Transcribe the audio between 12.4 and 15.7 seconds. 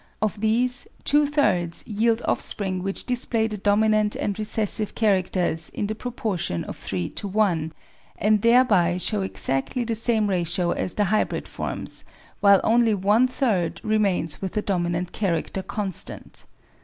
only one third remains with the dominant character